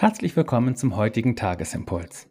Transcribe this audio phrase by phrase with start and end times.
[0.00, 2.30] Herzlich willkommen zum heutigen Tagesimpuls.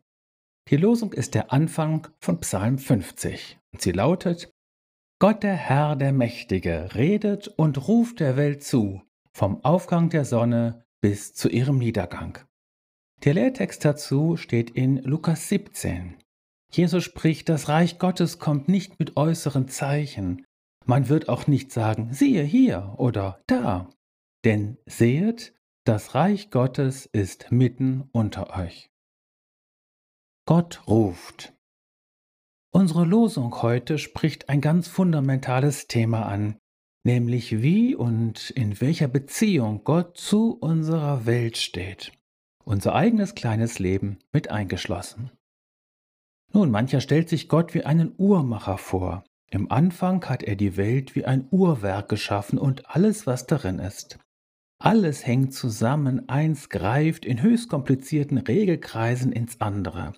[0.69, 4.49] Die Losung ist der Anfang von Psalm 50 und sie lautet:
[5.19, 9.01] Gott der Herr der Mächtige redet und ruft der Welt zu,
[9.33, 12.38] vom Aufgang der Sonne bis zu ihrem Niedergang.
[13.25, 16.15] Der Lehrtext dazu steht in Lukas 17.
[16.71, 20.45] Jesus spricht, das Reich Gottes kommt nicht mit äußeren Zeichen.
[20.85, 23.89] Man wird auch nicht sagen, siehe hier oder da.
[24.45, 25.56] Denn sehet,
[25.87, 28.91] das Reich Gottes ist mitten unter euch.
[30.45, 31.53] Gott ruft.
[32.71, 36.57] Unsere Losung heute spricht ein ganz fundamentales Thema an,
[37.05, 42.11] nämlich wie und in welcher Beziehung Gott zu unserer Welt steht,
[42.65, 45.31] unser eigenes kleines Leben mit eingeschlossen.
[46.51, 49.23] Nun, mancher stellt sich Gott wie einen Uhrmacher vor.
[49.51, 54.19] Im Anfang hat er die Welt wie ein Uhrwerk geschaffen und alles, was darin ist.
[54.80, 60.14] Alles hängt zusammen, eins greift in höchst komplizierten Regelkreisen ins andere.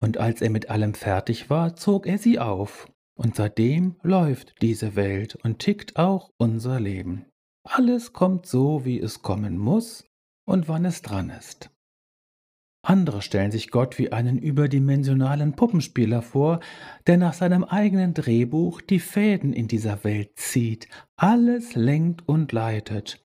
[0.00, 2.92] Und als er mit allem fertig war, zog er sie auf.
[3.16, 7.26] Und seitdem läuft diese Welt und tickt auch unser Leben.
[7.64, 10.08] Alles kommt so, wie es kommen muss
[10.46, 11.70] und wann es dran ist.
[12.84, 16.60] Andere stellen sich Gott wie einen überdimensionalen Puppenspieler vor,
[17.06, 23.23] der nach seinem eigenen Drehbuch die Fäden in dieser Welt zieht, alles lenkt und leitet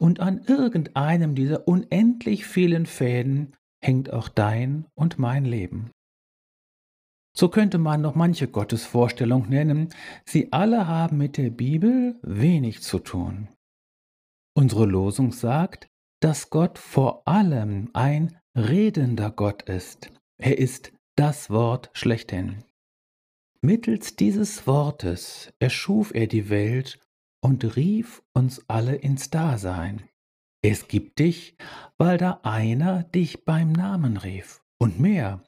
[0.00, 5.90] und an irgendeinem dieser unendlich vielen Fäden hängt auch dein und mein Leben.
[7.36, 9.90] So könnte man noch manche Gottesvorstellung nennen,
[10.24, 13.48] sie alle haben mit der Bibel wenig zu tun.
[14.54, 15.86] Unsere Losung sagt,
[16.20, 20.12] dass Gott vor allem ein redender Gott ist.
[20.38, 22.64] Er ist das Wort schlechthin.
[23.60, 26.98] Mittels dieses Wortes erschuf er die Welt
[27.42, 30.02] und rief uns alle ins Dasein.
[30.62, 31.56] Es gibt dich,
[31.98, 34.62] weil da einer dich beim Namen rief.
[34.78, 35.42] Und mehr.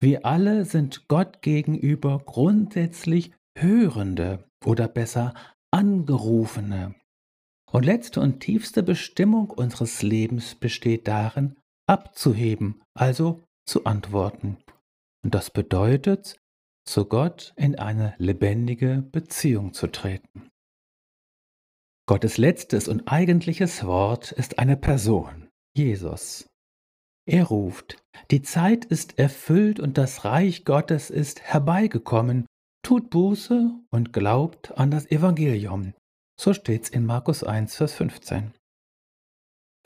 [0.00, 5.34] Wir alle sind Gott gegenüber grundsätzlich Hörende oder besser
[5.70, 6.94] Angerufene.
[7.70, 11.56] Und letzte und tiefste Bestimmung unseres Lebens besteht darin,
[11.88, 14.58] abzuheben, also zu antworten.
[15.24, 16.36] Und das bedeutet,
[16.86, 20.43] zu Gott in eine lebendige Beziehung zu treten.
[22.06, 26.46] Gottes letztes und eigentliches Wort ist eine Person, Jesus.
[27.26, 27.96] Er ruft,
[28.30, 32.44] die Zeit ist erfüllt und das Reich Gottes ist herbeigekommen,
[32.82, 35.94] tut Buße und glaubt an das Evangelium.
[36.38, 38.52] So steht's in Markus 1, Vers 15.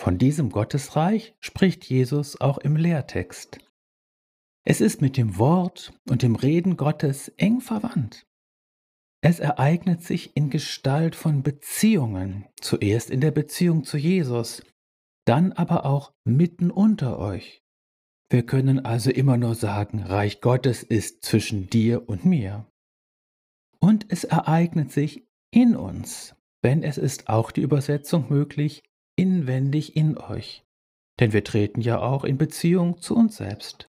[0.00, 3.58] Von diesem Gottesreich spricht Jesus auch im Lehrtext.
[4.64, 8.27] Es ist mit dem Wort und dem Reden Gottes eng verwandt.
[9.20, 14.62] Es ereignet sich in Gestalt von Beziehungen, zuerst in der Beziehung zu Jesus,
[15.24, 17.62] dann aber auch mitten unter euch.
[18.30, 22.66] Wir können also immer nur sagen, Reich Gottes ist zwischen dir und mir.
[23.80, 28.82] Und es ereignet sich in uns, wenn es ist auch die Übersetzung möglich,
[29.16, 30.64] inwendig in euch.
[31.18, 33.90] Denn wir treten ja auch in Beziehung zu uns selbst.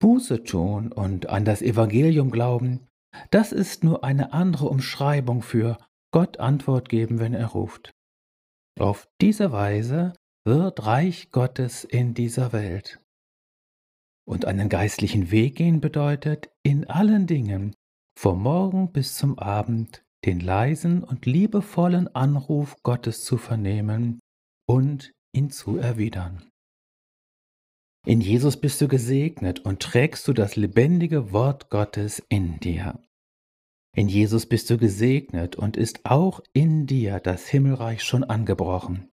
[0.00, 2.86] Buße tun und an das Evangelium glauben,
[3.30, 5.78] das ist nur eine andere Umschreibung für
[6.12, 7.92] Gott Antwort geben, wenn er ruft.
[8.78, 10.12] Auf diese Weise
[10.44, 13.00] wird Reich Gottes in dieser Welt.
[14.28, 17.74] Und einen geistlichen Weg gehen bedeutet, in allen Dingen,
[18.18, 24.20] vom Morgen bis zum Abend, den leisen und liebevollen Anruf Gottes zu vernehmen
[24.66, 26.50] und ihn zu erwidern.
[28.06, 33.00] In Jesus bist du gesegnet und trägst du das lebendige Wort Gottes in dir.
[33.96, 39.08] In Jesus bist du gesegnet und ist auch in dir das Himmelreich schon angebrochen.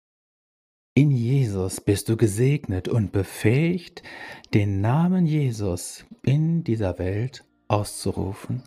[0.95, 4.03] In Jesus bist du gesegnet und befähigt,
[4.53, 8.63] den Namen Jesus in dieser Welt auszurufen.